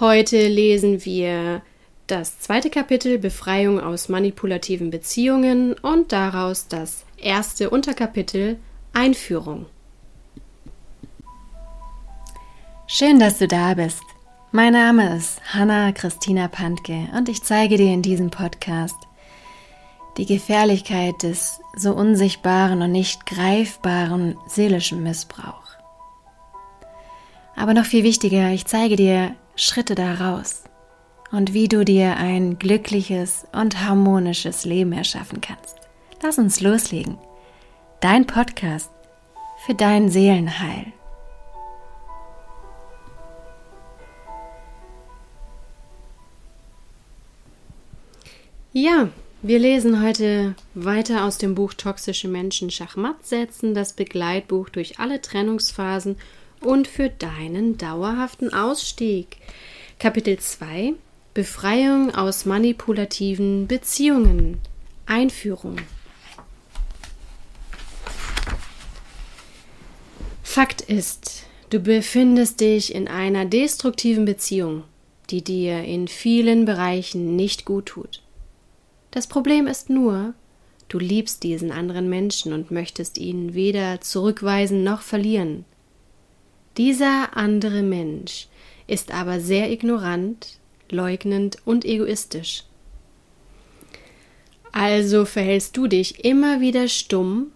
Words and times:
Heute 0.00 0.48
lesen 0.48 1.04
wir 1.04 1.62
das 2.08 2.40
zweite 2.40 2.68
Kapitel 2.68 3.16
Befreiung 3.16 3.78
aus 3.78 4.08
manipulativen 4.08 4.90
Beziehungen 4.90 5.74
und 5.74 6.10
daraus 6.10 6.66
das 6.66 7.04
erste 7.16 7.70
Unterkapitel 7.70 8.58
Einführung. 8.92 9.66
Schön, 12.88 13.20
dass 13.20 13.38
du 13.38 13.46
da 13.46 13.74
bist. 13.74 14.02
Mein 14.50 14.72
Name 14.72 15.16
ist 15.16 15.40
Hanna 15.54 15.92
Christina 15.92 16.48
Pantke 16.48 17.06
und 17.16 17.28
ich 17.28 17.44
zeige 17.44 17.76
dir 17.76 17.94
in 17.94 18.02
diesem 18.02 18.30
Podcast 18.30 18.96
die 20.16 20.26
Gefährlichkeit 20.26 21.22
des 21.22 21.60
so 21.76 21.94
unsichtbaren 21.94 22.82
und 22.82 22.90
nicht 22.90 23.26
greifbaren 23.26 24.36
seelischen 24.48 25.04
Missbrauchs. 25.04 25.76
Aber 27.54 27.74
noch 27.74 27.84
viel 27.84 28.02
wichtiger, 28.02 28.50
ich 28.50 28.66
zeige 28.66 28.96
dir 28.96 29.36
Schritte 29.56 29.94
daraus 29.94 30.64
und 31.30 31.54
wie 31.54 31.68
du 31.68 31.84
dir 31.84 32.16
ein 32.16 32.58
glückliches 32.58 33.46
und 33.52 33.84
harmonisches 33.84 34.64
Leben 34.64 34.92
erschaffen 34.92 35.40
kannst. 35.40 35.76
Lass 36.22 36.38
uns 36.38 36.60
loslegen. 36.60 37.18
Dein 38.00 38.26
Podcast 38.26 38.90
für 39.64 39.74
dein 39.74 40.08
Seelenheil. 40.08 40.92
Ja, 48.72 49.08
wir 49.42 49.58
lesen 49.60 50.02
heute 50.02 50.56
weiter 50.74 51.24
aus 51.24 51.38
dem 51.38 51.54
Buch 51.54 51.74
Toxische 51.74 52.26
Menschen 52.26 52.70
Schachmatt 52.70 53.24
setzen, 53.24 53.72
das 53.72 53.92
Begleitbuch 53.92 54.68
durch 54.68 54.98
alle 54.98 55.20
Trennungsphasen 55.20 56.16
und 56.64 56.88
für 56.88 57.08
deinen 57.08 57.78
dauerhaften 57.78 58.52
Ausstieg. 58.52 59.36
Kapitel 59.98 60.38
2 60.38 60.94
Befreiung 61.34 62.14
aus 62.14 62.46
manipulativen 62.46 63.66
Beziehungen. 63.66 64.58
Einführung. 65.06 65.78
Fakt 70.44 70.82
ist, 70.82 71.46
du 71.70 71.80
befindest 71.80 72.60
dich 72.60 72.94
in 72.94 73.08
einer 73.08 73.44
destruktiven 73.44 74.24
Beziehung, 74.24 74.84
die 75.30 75.42
dir 75.42 75.82
in 75.82 76.06
vielen 76.06 76.64
Bereichen 76.64 77.34
nicht 77.34 77.64
gut 77.64 77.86
tut. 77.86 78.22
Das 79.10 79.26
Problem 79.26 79.66
ist 79.66 79.90
nur, 79.90 80.34
du 80.88 81.00
liebst 81.00 81.42
diesen 81.42 81.72
anderen 81.72 82.08
Menschen 82.08 82.52
und 82.52 82.70
möchtest 82.70 83.18
ihn 83.18 83.54
weder 83.54 84.00
zurückweisen 84.00 84.84
noch 84.84 85.02
verlieren. 85.02 85.64
Dieser 86.76 87.36
andere 87.36 87.82
Mensch 87.82 88.48
ist 88.86 89.12
aber 89.12 89.40
sehr 89.40 89.70
ignorant, 89.70 90.58
leugnend 90.90 91.58
und 91.64 91.84
egoistisch. 91.84 92.64
Also 94.72 95.24
verhältst 95.24 95.76
du 95.76 95.86
dich 95.86 96.24
immer 96.24 96.60
wieder 96.60 96.88
stumm, 96.88 97.52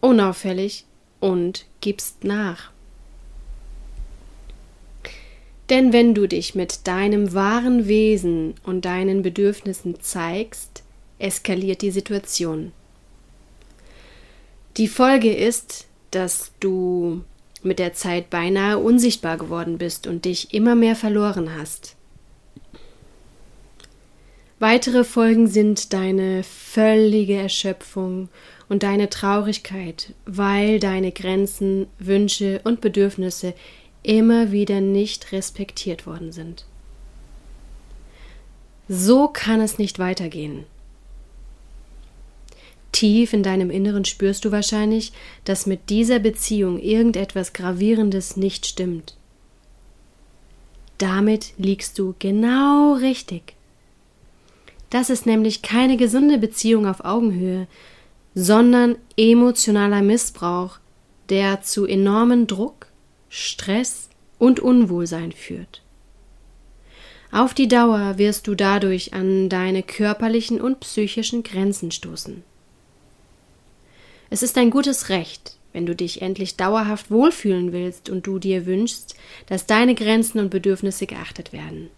unauffällig 0.00 0.84
und 1.20 1.64
gibst 1.80 2.24
nach. 2.24 2.70
Denn 5.70 5.92
wenn 5.92 6.14
du 6.14 6.26
dich 6.26 6.54
mit 6.54 6.86
deinem 6.86 7.32
wahren 7.32 7.86
Wesen 7.86 8.54
und 8.64 8.84
deinen 8.84 9.22
Bedürfnissen 9.22 10.00
zeigst, 10.00 10.82
eskaliert 11.18 11.80
die 11.80 11.92
Situation. 11.92 12.72
Die 14.76 14.88
Folge 14.88 15.32
ist, 15.32 15.86
dass 16.10 16.52
du 16.60 17.24
mit 17.62 17.78
der 17.78 17.92
Zeit 17.92 18.30
beinahe 18.30 18.78
unsichtbar 18.78 19.36
geworden 19.36 19.78
bist 19.78 20.06
und 20.06 20.24
dich 20.24 20.54
immer 20.54 20.74
mehr 20.74 20.96
verloren 20.96 21.54
hast. 21.56 21.96
Weitere 24.58 25.04
Folgen 25.04 25.46
sind 25.46 25.94
deine 25.94 26.42
völlige 26.42 27.34
Erschöpfung 27.34 28.28
und 28.68 28.82
deine 28.82 29.08
Traurigkeit, 29.08 30.12
weil 30.26 30.78
deine 30.78 31.12
Grenzen, 31.12 31.86
Wünsche 31.98 32.60
und 32.64 32.82
Bedürfnisse 32.82 33.54
immer 34.02 34.52
wieder 34.52 34.80
nicht 34.80 35.32
respektiert 35.32 36.06
worden 36.06 36.32
sind. 36.32 36.66
So 38.88 39.28
kann 39.28 39.60
es 39.60 39.78
nicht 39.78 39.98
weitergehen. 39.98 40.64
Tief 43.00 43.32
in 43.32 43.42
deinem 43.42 43.70
Inneren 43.70 44.04
spürst 44.04 44.44
du 44.44 44.52
wahrscheinlich, 44.52 45.12
dass 45.46 45.64
mit 45.64 45.88
dieser 45.88 46.18
Beziehung 46.18 46.78
irgendetwas 46.78 47.54
Gravierendes 47.54 48.36
nicht 48.36 48.66
stimmt. 48.66 49.16
Damit 50.98 51.54
liegst 51.56 51.98
du 51.98 52.14
genau 52.18 52.92
richtig. 52.92 53.54
Das 54.90 55.08
ist 55.08 55.24
nämlich 55.24 55.62
keine 55.62 55.96
gesunde 55.96 56.36
Beziehung 56.36 56.86
auf 56.86 57.02
Augenhöhe, 57.02 57.68
sondern 58.34 58.96
emotionaler 59.16 60.02
Missbrauch, 60.02 60.78
der 61.30 61.62
zu 61.62 61.86
enormen 61.86 62.46
Druck, 62.46 62.88
Stress 63.30 64.10
und 64.38 64.60
Unwohlsein 64.60 65.32
führt. 65.32 65.80
Auf 67.32 67.54
die 67.54 67.68
Dauer 67.68 68.18
wirst 68.18 68.46
du 68.46 68.54
dadurch 68.54 69.14
an 69.14 69.48
deine 69.48 69.82
körperlichen 69.82 70.60
und 70.60 70.80
psychischen 70.80 71.42
Grenzen 71.42 71.92
stoßen. 71.92 72.44
Es 74.30 74.44
ist 74.44 74.56
ein 74.56 74.70
gutes 74.70 75.08
Recht, 75.08 75.56
wenn 75.72 75.86
du 75.86 75.94
dich 75.94 76.22
endlich 76.22 76.56
dauerhaft 76.56 77.10
wohlfühlen 77.10 77.72
willst 77.72 78.08
und 78.08 78.26
du 78.26 78.38
dir 78.38 78.64
wünschst, 78.64 79.16
dass 79.46 79.66
deine 79.66 79.96
Grenzen 79.96 80.38
und 80.38 80.50
Bedürfnisse 80.50 81.06
geachtet 81.06 81.52
werden. 81.52 81.90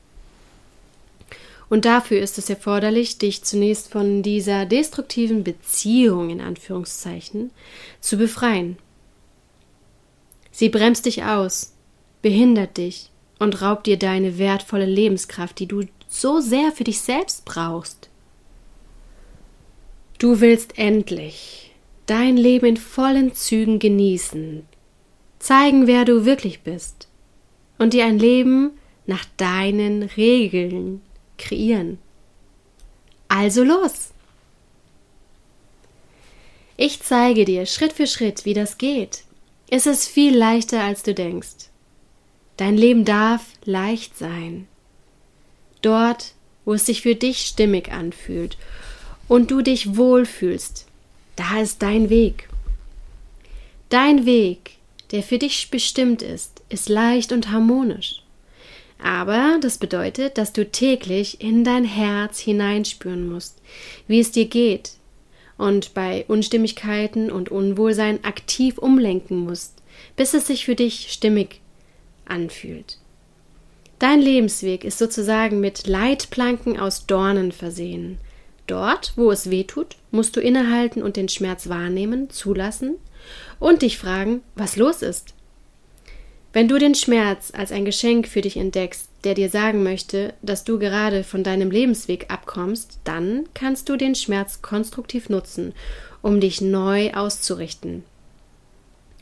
Und 1.69 1.85
dafür 1.85 2.21
ist 2.21 2.39
es 2.39 2.51
erforderlich, 2.51 3.19
dich 3.19 3.45
zunächst 3.45 3.91
von 3.91 4.23
dieser 4.23 4.67
destruktiven 4.67 5.45
Beziehung 5.45 6.31
in 6.31 6.41
Anführungszeichen 6.41 7.51
zu 8.01 8.17
befreien. 8.17 8.77
Sie 10.51 10.69
bremst 10.69 11.07
dich 11.07 11.25
aus, 11.25 11.73
behindert 12.21 12.77
dich 12.77 13.11
und 13.39 13.61
raubt 13.63 13.87
dir 13.87 13.99
deine 13.99 14.39
wertvolle 14.39 14.87
Lebenskraft, 14.87 15.59
die 15.59 15.67
du 15.67 15.83
so 16.09 16.41
sehr 16.41 16.73
für 16.73 16.85
dich 16.85 17.01
selbst 17.01 17.45
brauchst. 17.45 18.11
Du 20.19 20.41
willst 20.41 20.79
endlich 20.79 21.72
dein 22.07 22.37
Leben 22.37 22.67
in 22.67 22.77
vollen 22.77 23.35
Zügen 23.35 23.79
genießen, 23.79 24.67
zeigen, 25.39 25.87
wer 25.87 26.05
du 26.05 26.25
wirklich 26.25 26.61
bist 26.61 27.09
und 27.79 27.93
dir 27.93 28.07
ein 28.07 28.19
Leben 28.19 28.73
nach 29.07 29.25
deinen 29.37 30.03
Regeln 30.03 31.03
kreieren. 31.39 31.99
Also 33.29 33.65
los! 33.65 34.11
Ich 36.77 37.03
zeige 37.03 37.45
dir 37.45 37.67
Schritt 37.67 37.93
für 37.93 38.07
Schritt, 38.07 38.45
wie 38.45 38.55
das 38.55 38.79
geht. 38.79 39.25
Es 39.71 39.87
ist 39.87 40.09
viel 40.09 40.37
leichter, 40.37 40.83
als 40.83 41.03
du 41.03 41.15
denkst. 41.15 41.71
Dein 42.57 42.77
Leben 42.77 43.05
darf 43.05 43.45
leicht 43.65 44.19
sein. 44.19 44.69
Dort, 45.81 46.35
wo 46.65 46.75
es 46.75 46.87
sich 46.87 47.03
für 47.03 47.15
dich 47.15 47.41
stimmig 47.41 47.91
anfühlt 47.91 48.57
und 49.29 49.51
du 49.51 49.63
dich 49.63 49.97
wohlfühlst, 49.97 50.87
da 51.37 51.61
ist 51.61 51.83
dein 51.83 52.11
Weg. 52.11 52.49
Dein 53.89 54.25
Weg, 54.27 54.73
der 55.11 55.23
für 55.23 55.39
dich 55.39 55.71
bestimmt 55.71 56.23
ist, 56.23 56.63
ist 56.69 56.89
leicht 56.89 57.33
und 57.33 57.51
harmonisch. 57.51 58.23
Aber 59.03 59.59
das 59.61 59.79
bedeutet, 59.79 60.39
dass 60.39 60.53
du 60.53 60.65
täglich 60.65 61.41
in 61.41 61.65
dein 61.65 61.85
Herz 61.85 62.39
hineinspüren 62.39 63.31
musst, 63.31 63.61
wie 64.07 64.21
es 64.21 64.31
dir 64.31 64.47
geht, 64.47 64.93
und 65.59 65.93
bei 65.95 66.25
Unstimmigkeiten 66.29 67.31
und 67.31 67.51
Unwohlsein 67.51 68.25
aktiv 68.25 68.79
umlenken 68.79 69.41
musst, 69.41 69.83
bis 70.17 70.35
es 70.35 70.47
sich 70.47 70.65
für 70.65 70.75
dich 70.75 71.13
stimmig 71.13 71.61
anfühlt. 72.25 72.99
Dein 73.99 74.21
Lebensweg 74.21 74.85
ist 74.85 74.99
sozusagen 74.99 75.61
mit 75.61 75.87
Leitplanken 75.87 76.79
aus 76.79 77.07
Dornen 77.07 77.53
versehen, 77.53 78.19
Dort, 78.73 79.13
wo 79.17 79.31
es 79.31 79.51
weh 79.51 79.65
tut, 79.65 79.97
musst 80.13 80.35
du 80.35 80.41
innehalten 80.41 81.03
und 81.03 81.17
den 81.17 81.29
Schmerz 81.29 81.69
wahrnehmen, 81.69 82.31
zulassen 82.31 82.95
und 83.59 83.83
dich 83.83 83.99
fragen, 83.99 84.41
was 84.55 84.77
los 84.77 85.03
ist. 85.03 85.35
Wenn 86.55 86.69
du 86.69 86.79
den 86.79 86.95
Schmerz 86.95 87.53
als 87.55 87.71
ein 87.71 87.85
Geschenk 87.85 88.27
für 88.27 88.41
dich 88.41 88.57
entdeckst, 88.57 89.11
der 89.25 89.35
dir 89.35 89.51
sagen 89.51 89.83
möchte, 89.83 90.33
dass 90.41 90.65
du 90.65 90.79
gerade 90.79 91.23
von 91.23 91.45
deinem 91.45 91.71
Lebensweg 91.71 92.31
abkommst, 92.33 92.99
dann 93.05 93.45
kannst 93.53 93.91
du 93.91 93.99
den 93.99 94.15
Schmerz 94.15 94.63
konstruktiv 94.63 95.29
nutzen, 95.29 95.75
um 96.23 96.41
dich 96.41 96.63
neu 96.63 97.13
auszurichten. 97.13 98.05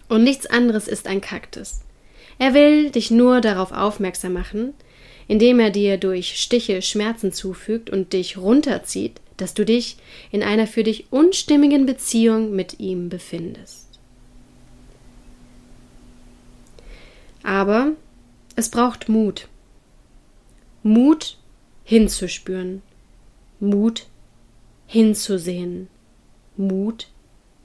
Und 0.08 0.23
nichts 0.23 0.47
anderes 0.47 0.87
ist 0.87 1.08
ein 1.08 1.20
Kaktus. 1.20 1.81
Er 2.38 2.55
will 2.55 2.91
dich 2.91 3.11
nur 3.11 3.41
darauf 3.41 3.73
aufmerksam 3.73 4.32
machen, 4.32 4.75
indem 5.26 5.58
er 5.58 5.70
dir 5.70 5.97
durch 5.97 6.41
Stiche 6.41 6.82
Schmerzen 6.82 7.32
zufügt 7.32 7.91
und 7.91 8.12
dich 8.12 8.38
runterzieht, 8.38 9.20
dass 9.40 9.54
du 9.54 9.64
dich 9.64 9.96
in 10.31 10.42
einer 10.42 10.66
für 10.66 10.82
dich 10.82 11.06
unstimmigen 11.10 11.87
Beziehung 11.87 12.54
mit 12.54 12.81
ihm 12.81 13.08
befindest. 13.08 13.87
Aber 17.42 17.92
es 18.56 18.69
braucht 18.69 19.08
Mut. 19.08 19.48
Mut 20.82 21.37
hinzuspüren, 21.84 22.82
Mut 23.58 24.06
hinzusehen, 24.87 25.88
Mut, 26.56 27.08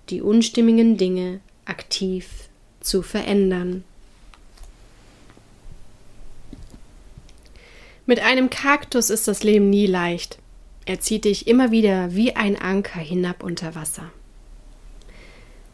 die 0.10 0.22
unstimmigen 0.22 0.98
Dinge 0.98 1.40
aktiv 1.66 2.50
zu 2.82 3.02
verändern. 3.02 3.84
Mit 8.06 8.20
einem 8.20 8.50
Kaktus 8.50 9.10
ist 9.10 9.28
das 9.28 9.44
Leben 9.44 9.70
nie 9.70 9.88
leicht. 9.88 10.38
Er 10.86 11.00
zieht 11.00 11.26
dich 11.26 11.48
immer 11.48 11.72
wieder 11.72 12.16
wie 12.16 12.36
ein 12.36 12.60
Anker 12.60 13.00
hinab 13.00 13.44
unter 13.44 13.74
Wasser. 13.76 14.12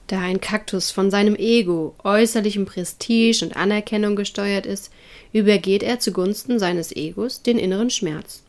Da 0.08 0.20
ein 0.20 0.42
Kaktus 0.42 0.92
von 0.92 1.10
seinem 1.10 1.36
Ego, 1.36 1.96
äußerlichem 2.04 2.66
Prestige 2.66 3.46
und 3.46 3.56
Anerkennung 3.56 4.16
gesteuert 4.16 4.66
ist, 4.66 4.92
übergeht 5.32 5.84
er 5.84 6.00
zugunsten 6.00 6.60
seines 6.60 6.94
Egos 6.94 7.44
den 7.44 7.58
inneren 7.58 7.90
Schmerz. 7.90 8.44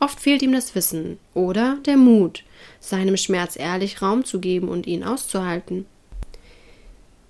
Oft 0.00 0.20
fehlt 0.20 0.42
ihm 0.42 0.52
das 0.52 0.74
Wissen 0.74 1.18
oder 1.34 1.78
der 1.86 1.96
Mut, 1.96 2.44
seinem 2.80 3.16
Schmerz 3.16 3.56
ehrlich 3.56 4.02
Raum 4.02 4.24
zu 4.24 4.40
geben 4.40 4.68
und 4.68 4.86
ihn 4.86 5.04
auszuhalten. 5.04 5.86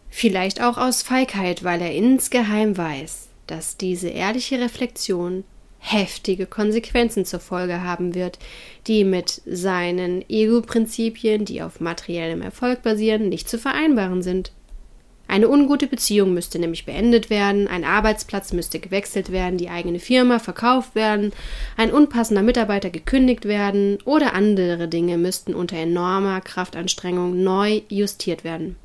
Vielleicht 0.08 0.62
auch 0.62 0.78
aus 0.78 1.02
Feigheit, 1.02 1.64
weil 1.64 1.80
er 1.80 1.92
insgeheim 1.92 2.76
weiß, 2.76 3.28
dass 3.46 3.76
diese 3.76 4.08
ehrliche 4.08 4.60
Reflexion 4.60 5.44
heftige 5.82 6.46
Konsequenzen 6.46 7.24
zur 7.24 7.40
Folge 7.40 7.82
haben 7.82 8.14
wird, 8.14 8.38
die 8.86 9.04
mit 9.04 9.42
seinen 9.44 10.24
Ego-Prinzipien, 10.28 11.44
die 11.44 11.60
auf 11.60 11.80
materiellem 11.80 12.40
Erfolg 12.40 12.82
basieren, 12.82 13.28
nicht 13.28 13.48
zu 13.48 13.58
vereinbaren 13.58 14.22
sind. 14.22 14.52
Eine 15.26 15.48
ungute 15.48 15.86
Beziehung 15.86 16.34
müsste 16.34 16.58
nämlich 16.58 16.84
beendet 16.84 17.30
werden, 17.30 17.66
ein 17.66 17.84
Arbeitsplatz 17.84 18.52
müsste 18.52 18.78
gewechselt 18.78 19.32
werden, 19.32 19.56
die 19.56 19.70
eigene 19.70 19.98
Firma 19.98 20.38
verkauft 20.38 20.94
werden, 20.94 21.32
ein 21.76 21.90
unpassender 21.90 22.42
Mitarbeiter 22.42 22.90
gekündigt 22.90 23.46
werden 23.46 23.98
oder 24.04 24.34
andere 24.34 24.88
Dinge 24.88 25.16
müssten 25.18 25.54
unter 25.54 25.76
enormer 25.76 26.40
Kraftanstrengung 26.42 27.42
neu 27.42 27.80
justiert 27.88 28.44
werden. 28.44 28.76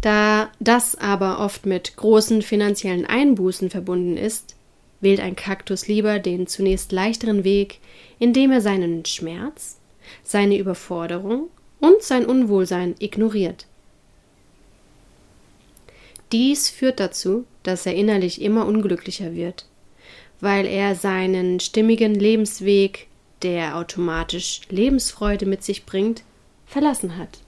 Da 0.00 0.50
das 0.60 0.94
aber 0.94 1.40
oft 1.40 1.66
mit 1.66 1.96
großen 1.96 2.42
finanziellen 2.42 3.06
Einbußen 3.06 3.70
verbunden 3.70 4.16
ist, 4.16 4.54
wählt 5.00 5.20
ein 5.20 5.36
Kaktus 5.36 5.88
lieber 5.88 6.18
den 6.18 6.46
zunächst 6.46 6.92
leichteren 6.92 7.44
Weg, 7.44 7.80
indem 8.18 8.52
er 8.52 8.60
seinen 8.60 9.04
Schmerz, 9.04 9.78
seine 10.22 10.56
Überforderung 10.58 11.48
und 11.80 12.02
sein 12.02 12.26
Unwohlsein 12.26 12.94
ignoriert. 12.98 13.66
Dies 16.32 16.68
führt 16.68 16.98
dazu, 16.98 17.44
dass 17.62 17.86
er 17.86 17.94
innerlich 17.94 18.40
immer 18.40 18.66
unglücklicher 18.66 19.34
wird, 19.34 19.66
weil 20.40 20.66
er 20.66 20.94
seinen 20.94 21.60
stimmigen 21.60 22.14
Lebensweg, 22.14 23.06
der 23.42 23.76
automatisch 23.76 24.62
Lebensfreude 24.70 25.46
mit 25.46 25.62
sich 25.62 25.86
bringt, 25.86 26.24
verlassen 26.66 27.16
hat. 27.16 27.40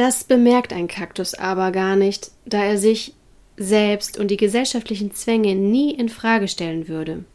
Das 0.00 0.24
bemerkt 0.24 0.72
ein 0.72 0.88
Kaktus 0.88 1.34
aber 1.34 1.72
gar 1.72 1.94
nicht, 1.94 2.30
da 2.46 2.64
er 2.64 2.78
sich 2.78 3.12
selbst 3.58 4.18
und 4.18 4.28
die 4.28 4.38
gesellschaftlichen 4.38 5.12
Zwänge 5.12 5.54
nie 5.54 5.92
in 5.92 6.08
Frage 6.08 6.48
stellen 6.48 6.88
würde. 6.88 7.26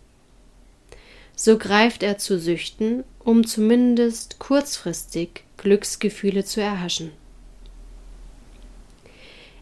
So 1.35 1.59
greift 1.59 2.01
er 2.01 2.17
zu 2.17 2.39
Süchten, 2.39 3.03
um 3.19 3.45
zumindest 3.45 4.39
kurzfristig 4.39 5.43
Glücksgefühle 5.57 6.43
zu 6.43 6.59
erhaschen. 6.59 7.11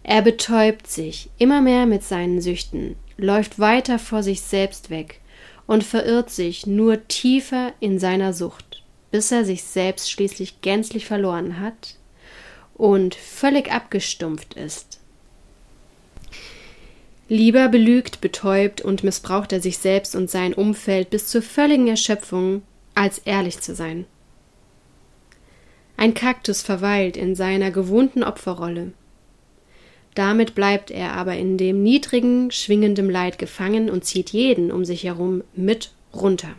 Er 0.03 0.21
betäubt 0.21 0.87
sich 0.87 1.29
immer 1.37 1.59
mehr 1.59 1.85
mit 1.85 2.03
seinen 2.03 2.39
Süchten, 2.39 2.95
läuft 3.17 3.59
weiter 3.59 3.99
vor 3.99 4.23
sich 4.23 4.39
selbst 4.39 4.89
weg 4.89 5.19
und 5.67 5.83
verirrt 5.83 6.29
sich 6.29 6.67
nur 6.67 7.05
tiefer 7.09 7.73
in 7.81 7.99
seiner 7.99 8.31
Sucht, 8.31 8.81
bis 9.11 9.29
er 9.33 9.43
sich 9.43 9.61
selbst 9.65 10.09
schließlich 10.09 10.61
gänzlich 10.61 11.05
verloren 11.05 11.59
hat 11.59 11.97
und 12.75 13.15
völlig 13.15 13.71
abgestumpft 13.71 14.55
ist. 14.55 14.99
Lieber 17.29 17.69
belügt, 17.69 18.21
betäubt 18.21 18.81
und 18.81 19.03
missbraucht 19.03 19.53
er 19.53 19.61
sich 19.61 19.77
selbst 19.77 20.15
und 20.15 20.29
sein 20.29 20.53
Umfeld 20.53 21.09
bis 21.09 21.27
zur 21.27 21.41
völligen 21.41 21.87
Erschöpfung, 21.87 22.63
als 22.95 23.19
ehrlich 23.19 23.59
zu 23.59 23.73
sein. 23.73 24.05
Ein 25.95 26.13
Kaktus 26.13 26.61
verweilt 26.61 27.15
in 27.15 27.35
seiner 27.35 27.71
gewohnten 27.71 28.23
Opferrolle. 28.23 28.91
Damit 30.15 30.53
bleibt 30.53 30.91
er 30.91 31.13
aber 31.13 31.35
in 31.35 31.57
dem 31.57 31.81
niedrigen, 31.81 32.51
schwingendem 32.51 33.09
Leid 33.09 33.39
gefangen 33.39 33.89
und 33.89 34.05
zieht 34.05 34.29
jeden 34.29 34.71
um 34.71 34.85
sich 34.85 35.03
herum 35.03 35.43
mit 35.55 35.91
runter. 36.13 36.55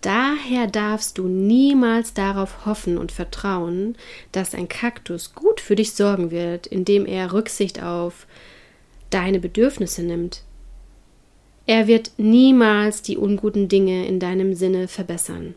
Daher 0.00 0.68
darfst 0.68 1.18
du 1.18 1.26
niemals 1.26 2.14
darauf 2.14 2.66
hoffen 2.66 2.98
und 2.98 3.10
vertrauen, 3.10 3.96
dass 4.30 4.54
ein 4.54 4.68
Kaktus 4.68 5.34
gut 5.34 5.60
für 5.60 5.74
dich 5.74 5.92
sorgen 5.92 6.30
wird, 6.30 6.68
indem 6.68 7.04
er 7.04 7.32
Rücksicht 7.32 7.82
auf 7.82 8.26
deine 9.10 9.40
Bedürfnisse 9.40 10.02
nimmt. 10.02 10.42
Er 11.66 11.86
wird 11.86 12.12
niemals 12.16 13.02
die 13.02 13.16
unguten 13.16 13.68
Dinge 13.68 14.06
in 14.06 14.20
deinem 14.20 14.54
Sinne 14.54 14.88
verbessern. 14.88 15.54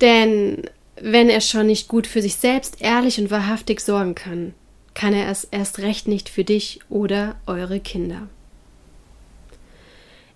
Denn 0.00 0.62
wenn 1.00 1.28
er 1.28 1.40
schon 1.40 1.66
nicht 1.66 1.88
gut 1.88 2.06
für 2.06 2.22
sich 2.22 2.36
selbst 2.36 2.80
ehrlich 2.80 3.18
und 3.18 3.30
wahrhaftig 3.30 3.80
sorgen 3.80 4.14
kann, 4.14 4.54
kann 4.94 5.12
er 5.12 5.30
es 5.30 5.44
erst 5.44 5.80
recht 5.80 6.08
nicht 6.08 6.28
für 6.28 6.44
dich 6.44 6.80
oder 6.88 7.36
eure 7.46 7.80
Kinder. 7.80 8.28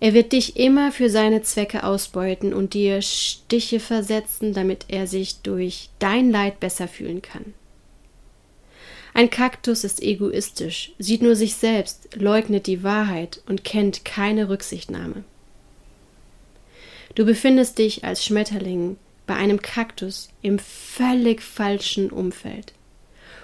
Er 0.01 0.15
wird 0.15 0.33
dich 0.33 0.57
immer 0.57 0.93
für 0.93 1.11
seine 1.11 1.43
Zwecke 1.43 1.85
ausbeuten 1.85 2.55
und 2.55 2.73
dir 2.73 3.03
Stiche 3.03 3.81
versetzen, 3.81 4.55
damit 4.55 4.87
er 4.89 5.07
sich 5.07 5.43
durch 5.43 5.91
dein 5.99 6.31
Leid 6.31 6.59
besser 6.59 6.89
fühlen 6.89 7.21
kann. 7.21 7.53
Ein 9.13 9.29
Kaktus 9.29 9.85
ist 9.85 10.03
egoistisch, 10.03 10.93
sieht 10.99 11.21
nur 11.21 11.37
sich 11.37 11.55
selbst, 11.55 12.09
leugnet 12.15 12.67
die 12.67 12.83
Wahrheit 12.83 13.43
und 13.47 13.65
kennt 13.65 14.05
keine 14.07 14.49
Rücksichtnahme. 14.49 15.25
Du 17.15 17.27
befindest 17.27 17.79
dich 17.79 18.05
als 18.05 18.25
Schmetterling 18.25 18.97
bei 19.27 19.35
einem 19.35 19.61
Kaktus 19.61 20.31
im 20.41 20.59
völlig 20.59 21.43
falschen 21.43 22.11
Umfeld. 22.11 22.73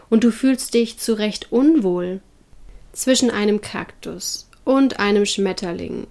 Und 0.09 0.25
du 0.25 0.31
fühlst 0.31 0.73
dich 0.73 0.99
zu 0.99 1.15
Recht 1.15 1.53
unwohl. 1.53 2.21
Zwischen 2.93 3.31
einem 3.31 3.61
Kaktus 3.61 4.49
und 4.65 5.01
einem 5.01 5.27
Schmetterling 5.27 6.07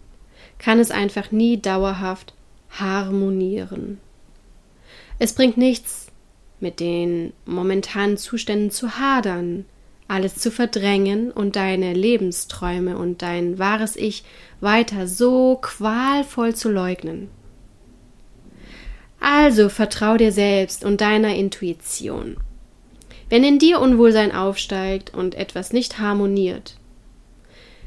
kann 0.59 0.79
es 0.79 0.91
einfach 0.91 1.31
nie 1.31 1.61
dauerhaft 1.61 2.33
harmonieren. 2.69 3.99
Es 5.19 5.33
bringt 5.33 5.57
nichts, 5.57 6.07
mit 6.59 6.79
den 6.79 7.33
momentanen 7.45 8.17
Zuständen 8.17 8.71
zu 8.71 8.97
hadern, 8.97 9.65
alles 10.07 10.35
zu 10.35 10.51
verdrängen 10.51 11.31
und 11.31 11.55
deine 11.55 11.93
Lebensträume 11.93 12.97
und 12.97 13.21
dein 13.21 13.57
wahres 13.59 13.95
Ich 13.95 14.23
weiter 14.61 15.07
so 15.07 15.57
qualvoll 15.61 16.55
zu 16.55 16.69
leugnen. 16.69 17.29
Also 19.19 19.69
vertrau 19.69 20.17
dir 20.17 20.31
selbst 20.31 20.85
und 20.85 21.01
deiner 21.01 21.35
Intuition. 21.35 22.37
Wenn 23.29 23.43
in 23.43 23.57
dir 23.57 23.79
Unwohlsein 23.79 24.31
aufsteigt 24.31 25.13
und 25.13 25.33
etwas 25.33 25.73
nicht 25.73 25.97
harmoniert, 25.97 26.77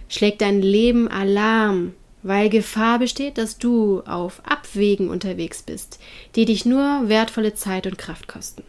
schlägt 0.09 0.41
dein 0.41 0.63
Leben 0.63 1.07
Alarm 1.07 1.95
weil 2.23 2.49
Gefahr 2.49 2.99
besteht, 2.99 3.39
dass 3.39 3.59
du 3.59 4.01
auf 4.03 4.43
Abwegen 4.45 5.09
unterwegs 5.09 5.63
bist, 5.63 5.99
die 6.35 6.45
dich 6.45 6.65
nur 6.65 7.09
wertvolle 7.09 7.55
Zeit 7.55 7.87
und 7.87 7.99
Kraft 7.99 8.29
kosten. 8.29 8.65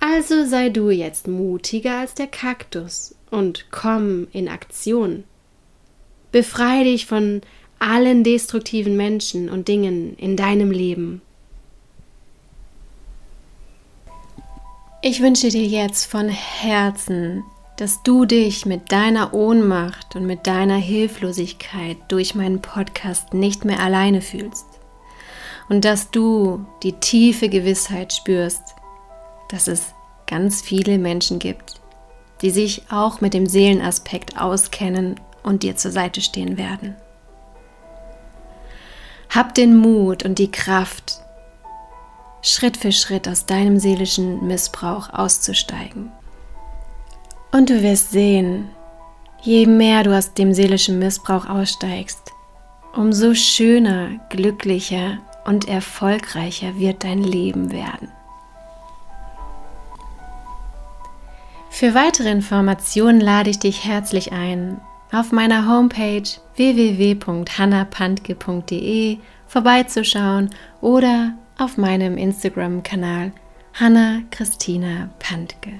Also 0.00 0.44
sei 0.44 0.68
du 0.68 0.90
jetzt 0.90 1.26
mutiger 1.26 1.98
als 1.98 2.14
der 2.14 2.26
Kaktus 2.26 3.14
und 3.30 3.66
komm 3.70 4.28
in 4.32 4.48
Aktion. 4.48 5.24
Befreie 6.32 6.84
dich 6.84 7.06
von 7.06 7.40
allen 7.78 8.24
destruktiven 8.24 8.96
Menschen 8.96 9.48
und 9.48 9.68
Dingen 9.68 10.16
in 10.16 10.36
deinem 10.36 10.70
Leben. 10.70 11.22
Ich 15.02 15.20
wünsche 15.20 15.48
dir 15.48 15.64
jetzt 15.64 16.06
von 16.06 16.28
Herzen 16.28 17.44
dass 17.76 18.02
du 18.02 18.24
dich 18.24 18.64
mit 18.64 18.90
deiner 18.90 19.34
Ohnmacht 19.34 20.16
und 20.16 20.26
mit 20.26 20.46
deiner 20.46 20.76
Hilflosigkeit 20.76 21.98
durch 22.08 22.34
meinen 22.34 22.62
Podcast 22.62 23.34
nicht 23.34 23.64
mehr 23.64 23.80
alleine 23.80 24.22
fühlst 24.22 24.66
und 25.68 25.84
dass 25.84 26.10
du 26.10 26.64
die 26.82 26.94
tiefe 26.94 27.48
Gewissheit 27.48 28.12
spürst, 28.12 28.74
dass 29.48 29.68
es 29.68 29.94
ganz 30.26 30.62
viele 30.62 30.98
Menschen 30.98 31.38
gibt, 31.38 31.80
die 32.42 32.50
sich 32.50 32.84
auch 32.90 33.20
mit 33.20 33.34
dem 33.34 33.46
Seelenaspekt 33.46 34.40
auskennen 34.40 35.20
und 35.42 35.62
dir 35.62 35.76
zur 35.76 35.92
Seite 35.92 36.20
stehen 36.20 36.56
werden. 36.56 36.96
Hab 39.28 39.54
den 39.54 39.76
Mut 39.76 40.24
und 40.24 40.38
die 40.38 40.50
Kraft, 40.50 41.20
Schritt 42.42 42.76
für 42.76 42.92
Schritt 42.92 43.28
aus 43.28 43.44
deinem 43.44 43.78
seelischen 43.78 44.46
Missbrauch 44.46 45.10
auszusteigen. 45.10 46.10
Und 47.52 47.70
du 47.70 47.82
wirst 47.82 48.10
sehen, 48.10 48.68
je 49.42 49.66
mehr 49.66 50.02
du 50.02 50.16
aus 50.16 50.32
dem 50.34 50.52
seelischen 50.52 50.98
Missbrauch 50.98 51.46
aussteigst, 51.46 52.32
umso 52.94 53.34
schöner, 53.34 54.18
glücklicher 54.30 55.18
und 55.44 55.68
erfolgreicher 55.68 56.76
wird 56.78 57.04
dein 57.04 57.22
Leben 57.22 57.70
werden. 57.70 58.08
Für 61.70 61.94
weitere 61.94 62.30
Informationen 62.30 63.20
lade 63.20 63.50
ich 63.50 63.58
dich 63.58 63.84
herzlich 63.84 64.32
ein, 64.32 64.80
auf 65.12 65.30
meiner 65.30 65.68
Homepage 65.68 66.24
www.hannapantke.de 66.56 69.18
vorbeizuschauen 69.46 70.48
oder 70.80 71.34
auf 71.58 71.76
meinem 71.76 72.16
Instagram-Kanal 72.16 73.32
Hanna 73.74 74.22
Christina 74.30 75.10
Pantke. 75.18 75.74